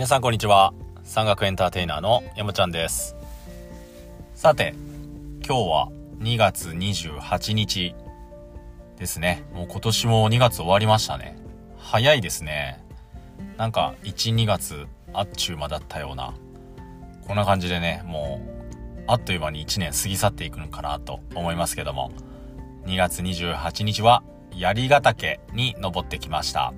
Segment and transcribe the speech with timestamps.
[0.00, 0.72] 皆さんこんにちは。
[1.04, 3.16] 山岳エンターテイナーの山ちゃんです。
[4.34, 4.74] さて
[5.46, 5.88] 今日は
[6.20, 7.94] 2月28日
[8.96, 9.44] ですね。
[9.52, 11.36] もう今年も2月終わりましたね。
[11.76, 12.82] 早いですね。
[13.58, 16.32] なんか12月あっちゅう間だったような
[17.26, 18.40] こんな感じでねも
[19.00, 22.10] うあっという間に1年過ぎ去っていくのかなと思いますけども
[22.86, 24.22] 2月28日は
[24.56, 26.72] 槍ヶ岳に登ってきました。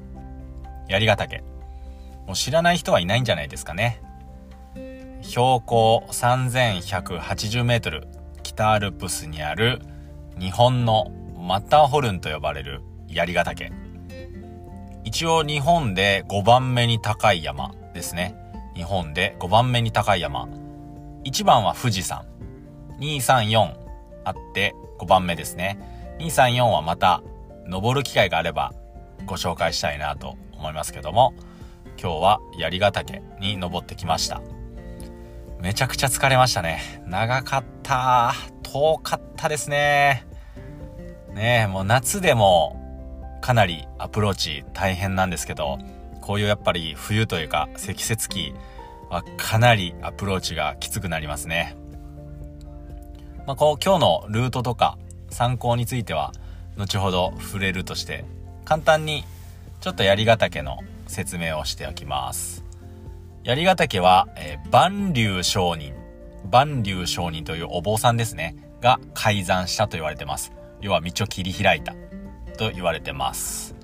[0.88, 1.51] 槍ヶ岳。
[2.26, 4.00] もう知らない人はいないんじゃないですかね。
[5.22, 8.08] 標高3180メートル、
[8.42, 9.80] 北アルプスにある
[10.38, 13.72] 日本のマッターホルンと呼ばれる槍ヶ岳。
[15.04, 18.36] 一応日本で5番目に高い山ですね。
[18.74, 20.48] 日本で5番目に高い山。
[21.24, 22.24] 1番は富士山。
[22.98, 23.76] 234
[24.24, 25.78] あって5番目ですね。
[26.18, 27.22] 234はまた
[27.66, 28.72] 登る機会があれば
[29.26, 31.34] ご紹介したいなと思いますけども、
[32.00, 34.42] 今日は槍ヶ岳に登ってきました。
[35.60, 37.02] めちゃくちゃ疲れましたね。
[37.06, 38.34] 長かった。
[38.62, 40.26] 遠かったですね。
[41.34, 42.78] ねもう夏でも
[43.40, 45.78] かなりアプローチ大変なんですけど、
[46.20, 48.54] こういうやっぱり冬というか積雪期
[49.10, 51.76] はかなりアプローチがきつくなりますね。
[53.46, 54.98] まあ、こう今日のルートとか
[55.30, 56.32] 参考については
[56.76, 58.24] 後ほど触れるとして
[58.64, 59.24] 簡単に
[59.80, 60.78] ちょっと槍ヶ岳の
[61.12, 62.64] 説明をしておきます。
[63.44, 65.94] 槍ヶ岳は、えー、万流上人、
[66.50, 70.52] 万流上人というお坊さんですね、が改ざんしたと言われてます。
[70.80, 71.94] 要は道を切り開いた
[72.58, 73.74] と言われてます。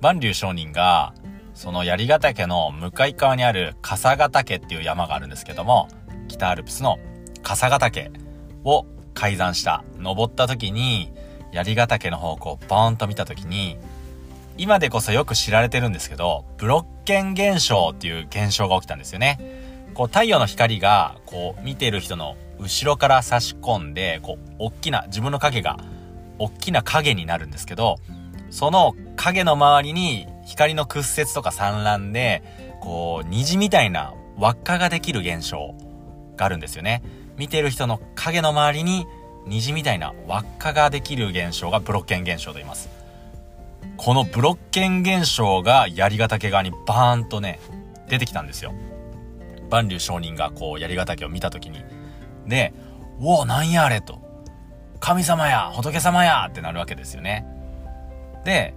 [0.00, 1.14] 万流上人が、
[1.54, 5.88] その槍ヶ岳の向かい側にある笠ヶ岳っていう山があるんですけども、
[6.28, 6.98] 北アルプスの
[7.42, 8.10] 笠ヶ岳
[8.64, 9.84] を改ざんした。
[9.98, 11.12] 登った時に、
[11.52, 13.78] 槍ヶ岳の方向をボーンと見た時に、
[14.58, 19.38] 今でこそよく知られてるんですけど、ブロッケン現象っていう現象が起きたんですよね。
[19.94, 25.78] こう太陽の光が、こう見てる人の後ろから差し込んで、こう、大きな、自分の影が、
[26.38, 27.96] 大きな影になるんですけど、
[28.50, 32.42] その影の周りに光の屈折とか散乱で、
[32.80, 35.74] こう、虹みたいな輪っかができる現象
[36.36, 37.02] があるんですよね。
[37.36, 39.06] 見てる人の影の周りに
[39.46, 43.01] 虹みたいな輪っかができる現象がブロッケン現象と言います。
[43.96, 47.60] このブロッケン現象が槍ヶ岳側にバーンとね、
[48.08, 48.72] 出てきたんですよ。
[49.70, 51.84] 万竜商人がこう槍ヶ岳を見た時に。
[52.46, 52.74] で、
[53.20, 54.20] おお、なんやあれと。
[55.00, 57.46] 神様や仏様やってなるわけですよね。
[58.44, 58.74] で、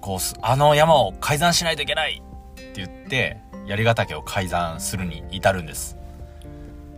[0.00, 5.96] こう、あの山を改ざんしないといけないって言って、槍ヶ岳を改ざんするに至るんです。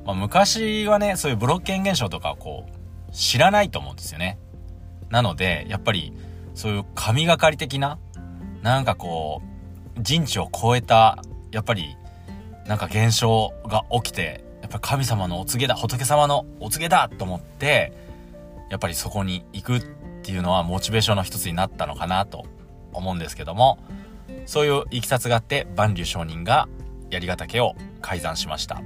[0.04, 4.38] まあ、昔はね、そういうブロッケン現象とかこう、知らないと思うんですよね。
[5.10, 6.12] なので、やっぱり、
[6.54, 7.98] そういう神がかり的な、
[8.62, 9.42] なんかこ
[9.96, 11.22] う、人知を超えた、
[11.52, 11.96] やっぱり、
[12.66, 17.92] なんか現象が起きて、やっぱ神様のお告げだ、仏様のお告げだと思って、
[18.70, 19.80] やっぱりそこに行くっ
[20.22, 22.46] ていうのはモチベーションの一つになったのかなと
[22.92, 23.78] 思うんですけども、
[24.46, 26.68] そういういきさつがあって、万竜商人が
[27.10, 28.80] 槍ヶ岳を改ざんしました。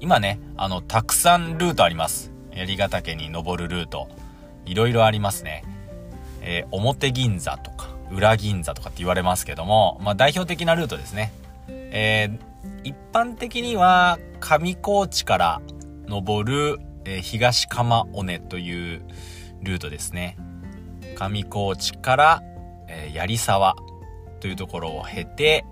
[0.00, 2.32] 今ね、あの、たくさんルートあります。
[2.52, 4.08] 槍ヶ岳に登るルート。
[4.66, 5.64] いろいろありますね。
[6.42, 11.32] えー、表銀座とか、裏銀座とかって言われますけども、まあ代表的なルートですね。
[11.68, 12.38] えー、
[12.84, 15.60] 一般的には上高地から
[16.06, 19.02] 登る、えー、東釜尾根という
[19.62, 20.36] ルートですね。
[21.16, 22.42] 上高地から、
[22.88, 23.74] え、槍沢
[24.40, 25.64] というところを経て、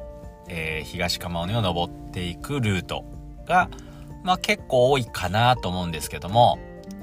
[0.48, 3.04] え、東釜尾根を登っていくルート
[3.46, 3.70] が、
[4.24, 6.58] まあ結構多いかなと思うんですけども、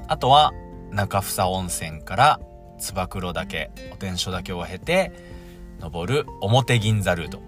[0.08, 0.52] あとは
[0.90, 2.40] 中房温泉から
[2.78, 5.12] つば九郎岳、お天所岳を経て、
[5.80, 7.40] 登る表銀座ルート。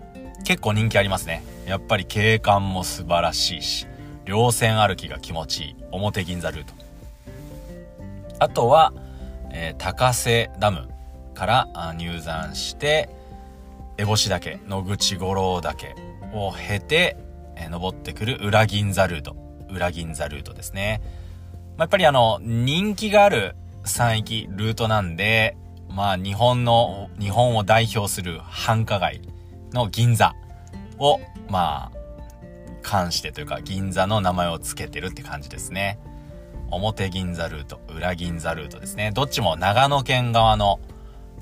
[0.44, 1.42] 結構人気ありますね。
[1.66, 3.86] やっぱり景観も素晴らしいし、
[4.26, 6.75] 稜線歩きが気持ちいい表銀座ルート。
[8.38, 8.92] あとは、
[9.50, 10.88] えー、高瀬ダム
[11.34, 13.09] から入山して、
[13.97, 15.95] 烏帽子岳、野口五郎岳
[16.34, 17.16] を経て、
[17.56, 19.36] えー、登ってくる裏銀座ルート。
[19.71, 21.00] 裏銀座ルートですね。
[21.77, 23.56] まあ、やっぱりあの、人気がある
[23.86, 25.56] 山域、ルートなんで、
[25.88, 29.21] まあ日本の、日本を代表する繁華街
[29.72, 30.34] の銀座
[30.98, 31.97] を、まあ、
[32.83, 35.98] 関してというか銀座の名前を付けてるって感じですね。
[36.71, 39.10] 表銀座ルート、裏銀座ルートですね。
[39.12, 40.80] どっちも長野県側の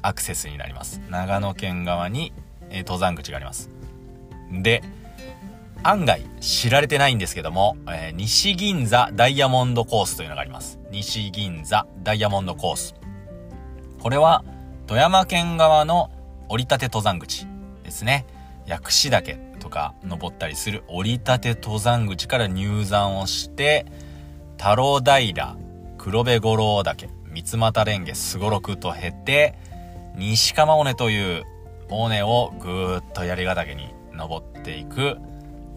[0.02, 1.00] アクセスになります。
[1.10, 2.32] 長野県側に、
[2.70, 3.70] え、登山口があります。
[4.52, 4.82] で、
[5.86, 10.78] 案外知られてないんですけども、えー、西銀座ダイヤモンドコースというのがあります。
[10.90, 12.94] 西銀座ダイヤモンドコース。
[14.00, 14.44] これは
[14.86, 16.10] 富山県側の
[16.48, 17.46] 折り立て登山口
[17.82, 18.24] ですね。
[18.66, 23.84] 薬師岳とか登ったりする折り立て登山口から入山をして、
[24.56, 25.56] 太郎平、
[25.98, 29.54] 黒部五郎岳、三俣蓮華すごろくと経て、
[30.16, 31.44] 西釜尾根という
[31.90, 35.18] 尾根をぐーっと槍ヶ岳に登っていく、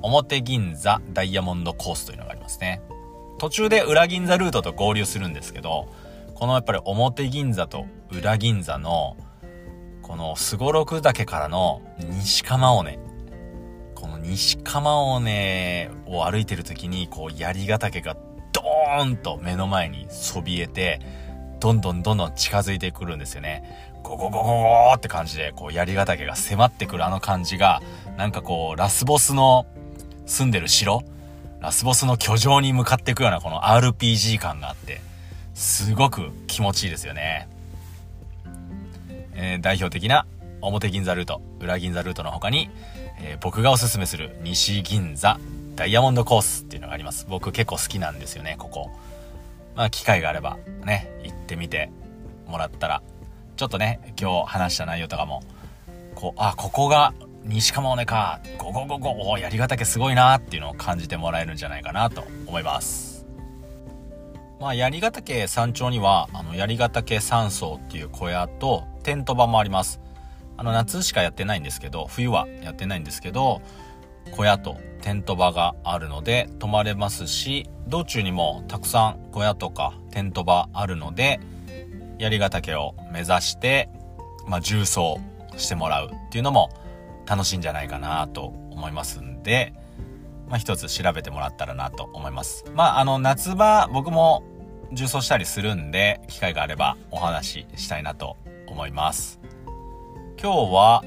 [0.07, 2.81] 表銀座ダイヤモンドコースというのがありますね。
[3.39, 5.89] 途中で裏銀座ルートと合流するんですけど、
[6.33, 9.17] このやっぱり表銀座と裏銀座の、
[10.01, 12.99] このすごろく岳からの西釜尾根。
[13.95, 18.15] この西釜尾根を歩いてる時に、こう槍ヶ岳が
[18.53, 21.01] ドーンと目の前にそびえて、
[21.59, 23.91] どんどんどんどん近づいてくるんですよね。
[24.03, 27.81] ゴゴゴゴゴーって感じで、こう槍ヶ岳が迫ってくるあの感じが、
[28.15, 29.65] なんかこう、ラスボスの
[30.27, 31.03] 住んでる城
[31.61, 35.01] ラスボスの居城に向かっていくようなこの RPG 感があって、
[35.55, 37.47] すごく気持ちいいですよね。
[39.33, 40.27] えー、代表的な
[40.61, 42.69] 表銀座ルート、裏銀座ルートの他に、
[43.19, 45.39] えー、僕がおすすめする西銀座
[45.75, 47.25] ダイヤモンドコースっていうのがあります。
[47.27, 48.91] 僕結構好きなんですよね、ここ。
[49.75, 51.89] まあ、機会があればね、行ってみて
[52.47, 53.01] もらったら、
[53.55, 55.41] ちょっとね、今日話した内容とかも、
[56.13, 57.13] こう、あ、ここが
[57.47, 63.25] 西釜尾根か、ゴゴゴゴ、お槍ヶ岳すごいなっていうのを感じてもらえるんじゃないかなと思います。
[64.59, 70.01] まあ、槍ヶ岳山頂には、あの、槍ヶ岳山荘っていう小屋とテント場もあります。
[70.57, 73.61] あの、夏しかやってないんですけど、冬はやってないんですけど、
[74.31, 81.39] 小屋とテント場があるので泊まれますし、道中にもたくさん小屋とかテント場あるので、
[82.19, 83.89] 槍ヶ岳を目指して、
[84.47, 85.15] まあ、重走
[85.55, 86.69] してもらうっていうのも
[87.27, 89.73] 楽しいんじゃないかなと思いますんで、
[90.47, 92.65] まあ、一つ調べてもらったらなと思います。
[92.73, 94.43] まあ、あの、夏場、僕も
[94.91, 98.37] 重走したりするんで、機会があればお話ししたいなと
[98.67, 99.39] 思います。
[100.41, 101.03] 今日は、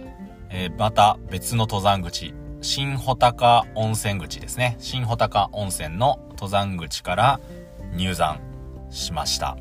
[0.51, 4.77] えー、また別の登山口、新穂高温泉口ですね。
[4.79, 7.41] 新穂高温泉の登山口から
[7.95, 8.41] 入山
[8.91, 9.57] しました。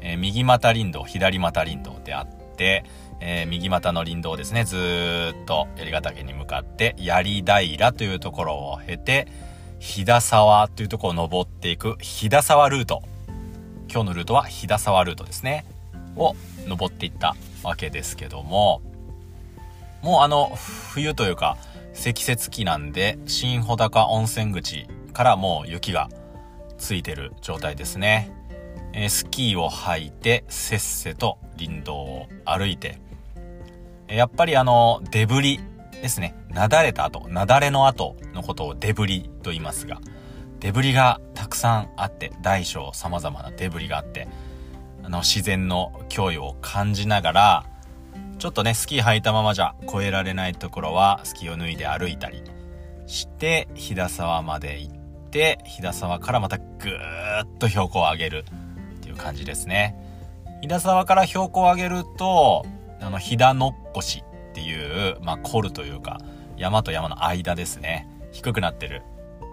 [0.00, 2.84] えー、右股林道、左股林道であって、
[3.24, 9.28] えー、右股の林道ですね、ずっと槍ヶ岳に向かって、槍平というところを経て、
[9.78, 13.02] 飛騨沢というところを登っていく飛騨沢ルート。
[13.88, 15.64] 今日のルートは飛騨沢ルートですね。
[16.16, 16.34] を
[16.66, 18.82] 登っていったわけですけども、
[20.02, 20.52] もうあの、
[20.92, 21.56] 冬というか、
[21.92, 26.08] 積雪期なんで、新穂高温泉口からもう雪が
[26.76, 28.32] ついてる状態ですね。
[28.92, 32.98] えー、スキーを履いて、せっせと林道を歩いて、
[34.14, 35.60] やっぱりあの、デブリ
[36.00, 36.34] ですね。
[36.50, 40.00] なだれた後、なだれの後のことをデブリと言いますが、
[40.60, 44.28] デブリがたくさんあって、大小様々なデブリがあって、
[45.02, 47.66] あの、自然の脅威を感じながら、
[48.38, 52.42] ちょっとね、スキー履いたままじゃ越えられないところは、スキーを脱いで歩いたり
[53.06, 54.94] して、飛騨沢まで行っ
[55.30, 58.44] て、飛騨沢からまたぐーっと標高を上げる
[58.96, 59.96] っていう感じですね。
[60.60, 62.66] 飛騨沢から標高を上げると、
[63.02, 66.20] あの、ひだのっこしっていう、まあ、コルというか、
[66.56, 68.08] 山と山の間ですね。
[68.30, 69.02] 低くなってる、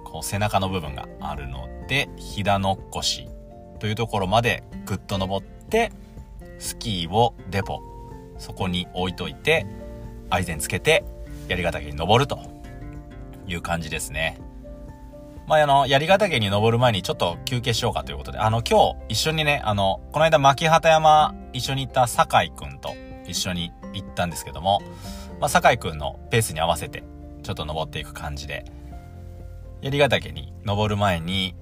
[0.06, 3.28] こう、背中の部分があるので、ひだのっこし
[3.80, 5.92] というところまでぐっと登って、
[6.60, 7.82] スキーをデポ、
[8.38, 9.66] そこに置いといて、
[10.30, 11.04] アイゼンつけて、
[11.48, 12.40] 槍ヶ岳に登ると
[13.48, 14.38] いう感じですね。
[15.48, 22.94] まあ、あの、槍ヶ岳に登る前にちょっと休憩しようかということで、あの、今日一緒にね、あの、この間牧畑山一緒に行った酒井くんと、
[23.30, 24.82] 一緒に行ったんですけども、
[25.40, 27.04] まあ、酒井くんのペースに合わせて、
[27.44, 28.66] ちょっと登っていく感じで、
[29.82, 31.56] 槍ヶ岳に登る前に、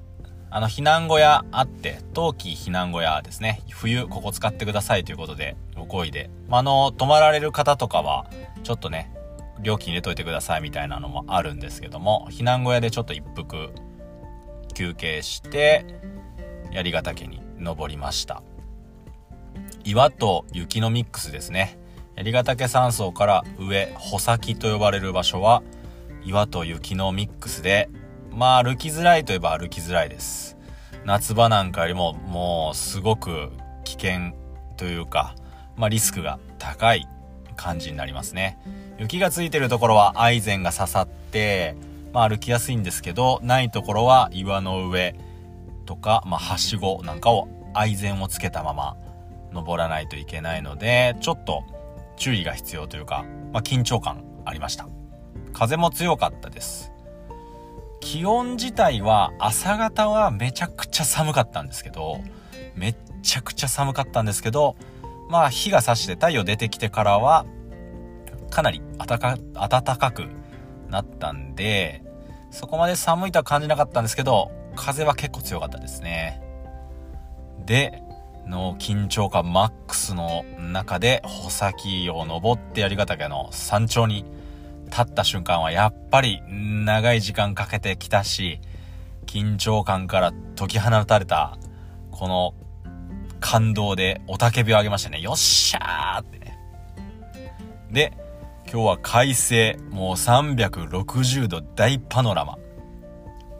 [0.49, 3.61] あの、避難小屋あって、冬季避難小屋ですね。
[3.69, 6.29] 冬、ここ使ってくださいということで、ご好意で。
[6.47, 8.27] まあ、あの、泊まられる方とかは、
[8.63, 9.11] ちょっとね、
[9.61, 13.71] 料金入れといてくださいみたいなのもあるんですけども、避難小屋でちょっと一服
[14.73, 15.85] 休憩して、
[16.71, 18.41] 槍ヶ岳に登りました。
[19.87, 21.79] 岩と雪のミックスですね。
[22.17, 25.63] 槍ヶ岳山荘から上、穂先と呼ばれる場所は、
[26.25, 27.89] 岩と雪のミックスで、
[28.29, 30.57] まあ歩きづらいといえば歩きづらいです。
[31.05, 33.49] 夏場なんかよりももうすごく
[33.85, 34.33] 危険
[34.75, 35.35] というか、
[35.77, 37.07] まあリスクが高い
[37.55, 38.59] 感じになりますね。
[38.99, 41.77] 雪がついてるところはアイゼンが刺さって、
[42.11, 45.15] まあ歩きやすいんですけど、ないところは岩の上
[45.85, 48.97] とか、まあはしごなんかをアイゼンをつけたまま
[49.57, 51.63] 登らないといけないので、ちょっと
[52.15, 54.87] 注意が必要というか、まあ、緊張感ありました。
[55.53, 56.91] 風も強かったです。
[57.99, 62.19] 気温自体は朝方はめちゃくちゃ寒かったんですけど、
[62.75, 64.75] めっちゃくちゃ寒かったんですけど、
[65.29, 67.45] まあ日が差して太陽出てきてからは、
[68.51, 70.25] かなり暖か暖かく
[70.89, 72.03] なったんで、
[72.51, 76.41] そこまで寒いとは感じなかったんですけど、風は結構強かったですね。
[77.65, 78.03] で、
[78.47, 84.25] の緊張感マックスの中で、穂先を登って槍ヶ岳の山頂に
[84.85, 88.59] 立った瞬間はやっぱり長い時間かけてきたし、
[89.25, 91.57] 緊張感から解き放たれた、
[92.11, 92.53] この
[93.39, 95.19] 感動で雄たけびを上げましたね。
[95.19, 96.57] よっしゃーってね。
[97.91, 98.13] で、
[98.71, 102.57] 今日は快晴、もう360度大パノラマ。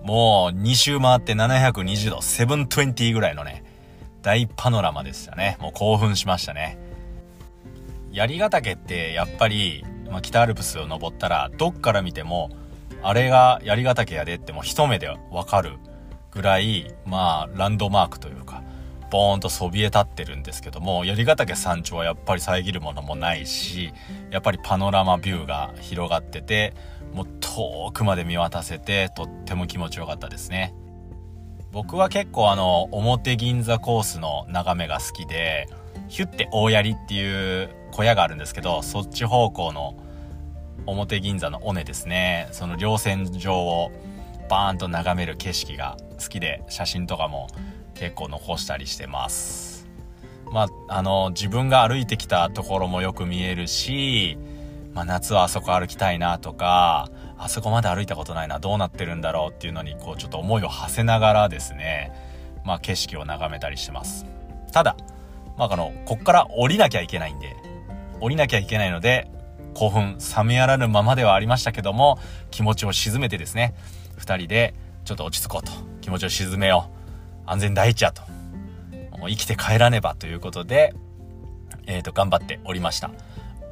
[0.03, 3.63] もう2周回って720度、720ぐらいのね、
[4.27, 5.55] 大パノラマでしたね。
[5.61, 6.77] もう興奮しましたね。
[8.11, 12.49] 槍ヶ岳ってやっぱり、まあ、北アルプスを登ったら、どっから見ても、
[13.01, 15.77] あれが槍ヶ岳やでってもう一目でわかる
[16.31, 18.63] ぐらい、まあ、ランドマークというか、
[19.11, 23.93] ボーンとそびえ立ってるんですけども、槍ヶ岳山頂はやっぱり遮るものもないし、
[24.29, 26.73] やっぱりパノラマビューが広がってて、
[27.13, 30.73] もう遠くまで見渡せて、とっても気持ちよかったですね。
[31.77, 35.69] 僕は結構あの、表銀座コースの眺めが好きで、
[36.07, 39.95] ヒュッて大槍っていう小屋があるんですけど、そっち方向の
[40.87, 42.47] 表銀座の尾根ですね。
[42.51, 43.91] その稜線上を
[44.49, 47.45] バーンと眺める景色が好きで、写真とかも
[47.93, 49.87] 結構残したりしてます。
[50.51, 54.39] まあ、あの、自分が歩いてきたところもよく見えるし、
[54.95, 62.11] まあ、夏はあそこ歩きたいなとか、あそこまで歩いたことないな、どうなってるんだろうっていうのに、こう、ちょっと思いを馳せながらですね、
[62.65, 64.25] まあ、景色を眺めたりしてます。
[64.71, 64.97] ただ、
[65.57, 67.55] まあ、あの、こっから降りなきゃいけないんで、
[68.19, 69.29] 降りなきゃいけないので、
[69.73, 72.17] 興奮冷めやらぬままではありましたけども、
[72.49, 73.75] 気持ちを沈めてですね、
[74.17, 74.73] 二人で
[75.05, 75.71] ちょっと落ち着こうと。
[76.01, 76.89] 気持ちを沈めよ
[77.45, 77.49] う。
[77.49, 78.23] 安全第一やと。
[79.27, 80.93] 生きて帰らねばということで、
[81.85, 83.11] えっ、ー、と、頑張っておりました。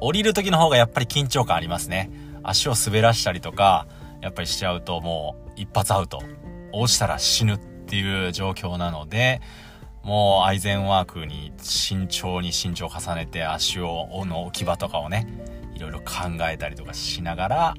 [0.00, 2.10] 降りる時の方がやっぱり緊張感ありますね。
[2.48, 3.86] 足を滑らしたりとか、
[4.20, 6.22] やっぱりしちゃうともう一発アウト。
[6.72, 9.40] 落ちたら死ぬっていう状況なので、
[10.02, 15.26] もうアイゼンワークに慎重に慎重を重ねて足を、の置き場とかをね、
[15.74, 17.74] いろいろ考えたりとかしながら、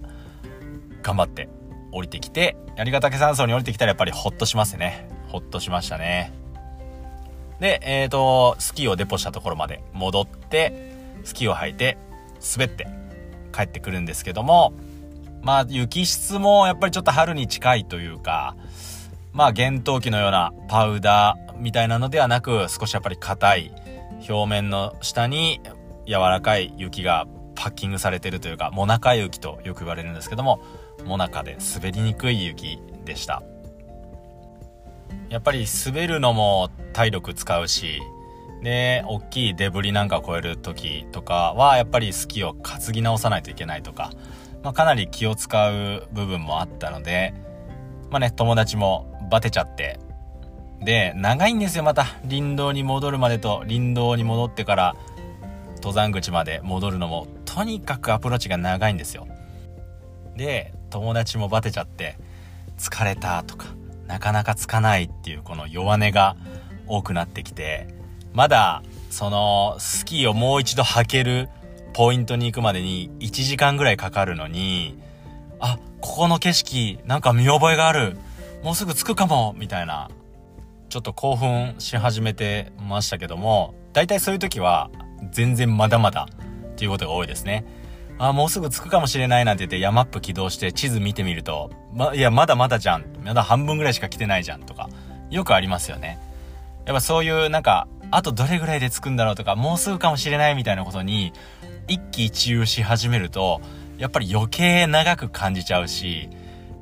[1.04, 1.48] 頑張って
[1.92, 5.10] 降りてきて、槍ヶ岳山荘に降りてきたらやっぱりホッとしますね。
[5.28, 6.34] ホッとしましたね。
[7.60, 10.94] で、えっ、ー、と、スキーをデポしたところまで戻って、
[11.24, 11.98] スキーを履いて、
[12.56, 12.88] 滑って
[13.54, 14.74] 帰ってくるんですけども、
[15.42, 18.56] まあ雪質もやっぱりちょっと春に近いというか、
[19.34, 23.72] まあ厳冬期のようなパウダーみたいなのではなく、少しやっぱり硬い
[24.30, 25.62] 表面の下に
[26.06, 30.62] 柔らかい雪がパッキングされてるというか、モナカ雪とよく言われるんですけども、
[31.06, 33.42] モナカで滑りにくい雪でした。
[35.30, 38.02] やっぱり滑るのも体力使うし、
[38.64, 44.12] で、大きいデブリなんかを超える時とかは、やっぱりスキーを担ぎ直さないといけないとか、
[44.64, 47.34] まあ、かなり気を使う部分もあったので、
[48.10, 50.00] まあね、友達もバテちゃって、
[50.82, 52.04] で、長いんですよ、また。
[52.30, 54.96] 林道に戻るまでと、林道に戻ってから、
[55.78, 59.28] 登山口まで戻るのも、とにかくアプローチが長いんですよ。
[60.36, 62.18] で、友達もバテちゃって、
[62.78, 63.68] 疲れたとか、
[64.06, 66.38] なかなかつかないっていうこの弱音が
[66.86, 67.88] 多くなってきて、
[68.38, 71.50] まだ、その、スキーをもう一度履ける
[71.94, 74.96] ポイントに行くまでに1時間ぐらいかかるのに、
[75.60, 78.16] あ、ここの景色、なんか見覚えがある。
[78.62, 80.12] もうすぐ着くかも、みたいな、
[80.90, 84.92] ちょっと興奮し始めてましたけども、大体そういう時は、
[85.32, 86.28] 全然まだまだ
[86.74, 87.66] っていうことが多いですね。
[88.20, 93.06] あ、もうすぐ着くかもしれないなんて言ってヤマップ起動して地図見てみると、ま、いや、まだまだじゃん。
[93.26, 94.90] まだ半分ぐらいしか来てないじゃんとか、
[95.32, 96.20] よくありますよね。
[96.86, 101.34] やっぱそういうなんか、あとどれぐらいで着くんだろうとか、もうすぐかもしれないみたいなことに、
[101.88, 103.62] 一喜一憂し始めると、
[103.98, 106.30] やっぱり余計長く感じちゃうし、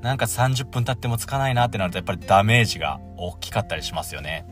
[0.01, 4.46] なんか30分経っても着かないなってなるとやっぱりダメージが大きかったりしますよね。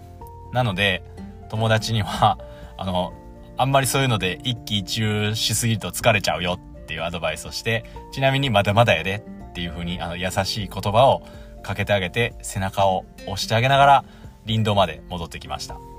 [0.52, 1.04] なので、
[1.50, 2.40] 友達には、
[2.78, 3.14] あの、
[3.56, 11.22] あんまりそういうので一喜一憂しすぎると疲れちゃうよっていうアドバイスをして、ちなみにまだまだやでっていう風にあの優しい言葉を
[11.62, 14.06] かけてあげて背中を押してあげながら
[14.48, 15.93] 林道まで戻ってきました。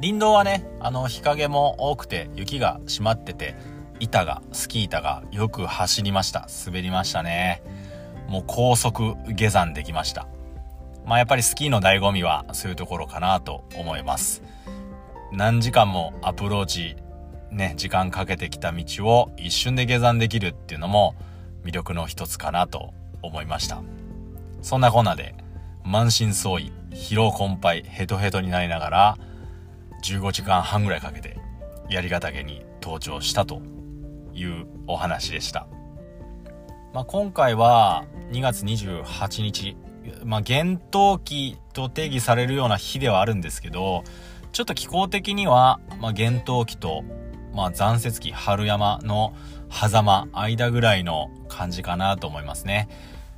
[0.00, 3.54] 林道はね、あの日陰も多くて雪が締まってて、
[3.98, 6.48] 板が、スキー板がよく走りました。
[6.66, 7.62] 滑りましたね。
[8.26, 10.26] もう高速下山できました。
[11.04, 14.42] まあやっぱりスキーの醍醐味はそういうところかなと思います。
[15.32, 16.96] 何時間もアプローチ
[17.50, 21.14] ね、時間かけてきた道を一瞬で下山できるっていうのも
[21.64, 23.82] 魅力の一つかなと思いました。
[24.62, 25.34] そんなこんなで、
[25.84, 29.18] 満身創痍、疲労困憊、ヘトヘトになりながら、
[30.02, 31.38] 15時間半ぐらいかけて、
[31.88, 33.60] 槍ヶ岳に登頂したと
[34.34, 35.66] いうお話でした。
[36.92, 39.76] まあ、今回は2月28日、
[40.24, 44.02] まあ、厳冬期と定義されるような日ではあるんですけど、
[44.52, 47.04] ちょっと気候的には、まあ、厳冬期と、
[47.54, 49.34] まあ、残雪期、春山の
[49.70, 52.88] 狭間、間ぐらいの感じかなと思いますね。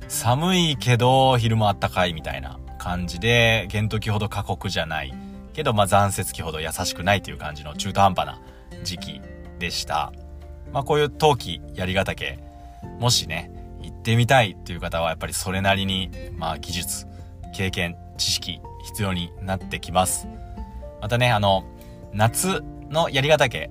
[0.07, 5.13] 寒いけど、昼間あったかいみたいな感じで、厳冬期ほど過酷じゃない。
[5.53, 8.41] けど、まあ、残雪期ほど優しくないという感じの中途半端な
[8.83, 9.21] 時期
[9.59, 10.11] でした。
[10.71, 12.39] まあ、こういう冬季槍ヶ岳、
[12.99, 17.07] もしね、行ってみたいっていう方は、やっぱりそれなりに、まあ、技術、
[17.53, 20.27] 経験、知識、必要になってきます。
[21.01, 21.63] またね、あの、
[22.13, 23.69] 夏の槍ヶ岳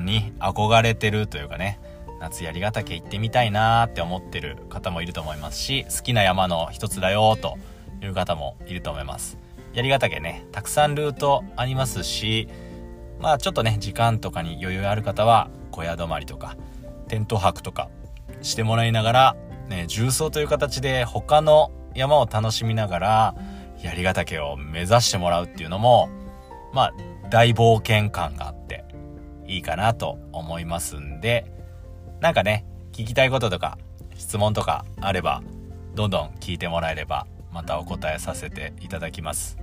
[0.00, 1.78] に憧れてるというかね、
[2.20, 7.58] 夏槍ヶ岳行ってみたいなーって思ってる方もいると思いますし、好きな山の一つだよと
[8.00, 9.36] いう方もいると思います。
[9.74, 12.48] 槍ヶ岳ね、たくさんルートありますし、
[13.18, 16.56] まあちょっとね、時間とかに余裕ある方は、小屋泊まりとか、
[17.08, 17.88] テント泊とか
[18.42, 19.36] してもらいながら、
[19.68, 23.34] ね、重曹という形で他の山を楽しみながら、
[23.82, 26.08] 槍ヶ岳を目指してもらうっていうのも、
[26.72, 26.94] まあ、
[27.30, 28.84] 大冒険感があって、
[29.46, 31.50] いいかなと思いますんで、
[32.20, 33.78] なんかね、聞きたいこととか、
[34.16, 35.42] 質問とかあれば、
[35.94, 39.58] どんどん聞いてもらえれば、またお答えさせていただきます。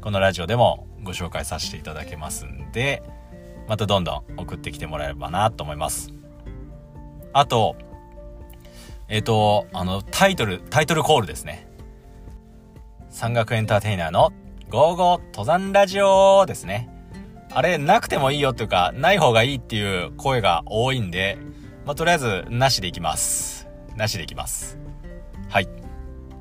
[0.00, 3.02] このラジオでもご紹介させていただけますんで、
[3.68, 6.12] またどんどん送ってきてもらえればなと思います。
[7.32, 7.76] あと、
[9.08, 11.68] えっ、ー、と、あの、タイトル、タイトルコールですね。
[13.08, 14.32] 山岳エンターテイナーの
[14.68, 16.88] ゴーゴー登山ラジオですね。
[17.52, 21.38] あれ、なくてもいいよっていうか、ない方がいいっていう声が多いんで、
[21.84, 23.68] まあ、とりあえず、なしでいきます。
[23.96, 24.78] なしでいきます。
[25.48, 25.79] はい。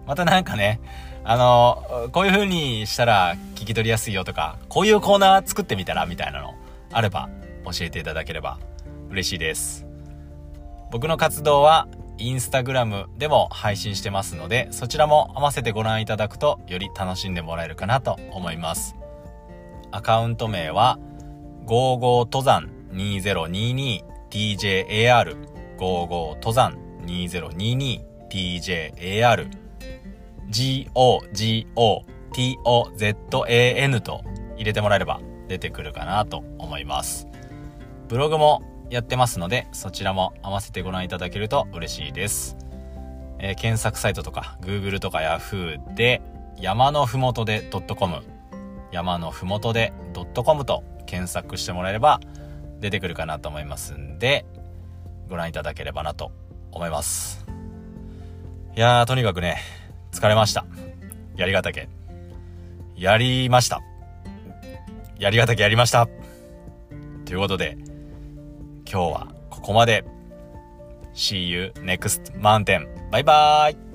[0.10, 0.82] またなんかね、
[1.24, 6.56] あの、こういう風にしたら聞き取りやすいよとか、こういうコーナー作ってみたらみたいなの
[6.92, 7.30] あれば
[7.66, 8.58] 教えていただければ
[9.12, 9.86] 嬉しいです。
[10.89, 11.88] 僕の活動は
[12.18, 18.95] インスタグラムでも配信してますので、そちらも合わせてご覧いただくとより楽しんでもらえるかなと思います。
[19.91, 20.98] アカウント名は、
[21.67, 25.38] 55登山 2022TJAR
[25.78, 29.59] 55登山 2022TJAR
[30.50, 32.00] GOGOTOZAN
[34.02, 34.24] と
[34.58, 37.28] 入れてもらえれば出てくるかなと思います。
[38.08, 42.58] ブログもやってますので、そちらも合わせてご覧いただけると嬉しいです。
[43.38, 46.22] えー、検索サイトとか Google とか Yahoo で
[46.60, 48.22] 山のふもとで .com
[48.92, 49.94] 山のふもとで
[50.44, 52.20] .com と検索してもらえれば
[52.80, 54.46] 出てくるかなと思いますんで、
[55.30, 56.32] ご覧いただければなと
[56.72, 57.46] 思います。
[58.76, 59.58] いやー、とにかくね、
[60.12, 60.65] 疲れました。
[61.36, 61.89] やりがたけ。
[62.95, 63.82] やりました。
[65.17, 66.08] やりがたけやりました。
[67.26, 67.78] ということで、
[68.89, 70.04] 今日はここまで。
[71.13, 72.88] See you next mountain.
[73.12, 73.88] バイバーイ